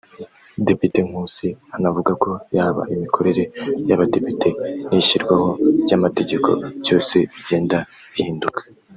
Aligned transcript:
Depite 0.67 0.99
Nkusi 1.07 1.47
anavuga 1.75 2.11
ko 2.23 2.31
yaba 2.57 2.81
imikorere 2.93 3.43
y’abadepite 3.87 4.49
n’ishyirwaho 4.89 5.47
ry’amategeko 5.83 6.49
byose 6.81 7.15
bigenda 7.33 7.77
bihinduka 8.13 8.61